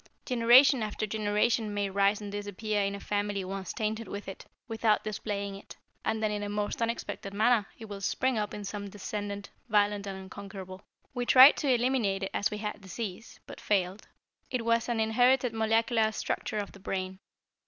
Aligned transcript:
Generation 0.25 0.81
after 0.81 1.05
generation 1.05 1.71
may 1.75 1.87
rise 1.87 2.21
and 2.21 2.31
disappear 2.31 2.81
in 2.81 2.95
a 2.95 2.99
family 2.99 3.45
once 3.45 3.71
tainted 3.71 4.07
with 4.07 4.27
it, 4.27 4.47
without 4.67 5.03
displaying 5.03 5.53
it, 5.53 5.77
and 6.03 6.23
then 6.23 6.31
in 6.31 6.41
a 6.41 6.49
most 6.49 6.81
unexpected 6.81 7.35
manner 7.35 7.67
it 7.77 7.85
will 7.85 8.01
spring 8.01 8.35
up 8.35 8.51
in 8.51 8.63
some 8.63 8.89
descendant, 8.89 9.51
violent 9.69 10.07
and 10.07 10.17
unconquerable. 10.17 10.81
"We 11.13 11.27
tried 11.27 11.55
to 11.57 11.69
eliminate 11.71 12.23
it 12.23 12.31
as 12.33 12.49
we 12.49 12.57
had 12.57 12.81
disease, 12.81 13.39
but 13.45 13.61
failed. 13.61 14.07
It 14.49 14.65
was 14.65 14.89
an 14.89 14.99
inherited 14.99 15.53
molecular 15.53 16.11
structure 16.13 16.57
of 16.57 16.71
the 16.71 16.79
brain. 16.79 17.19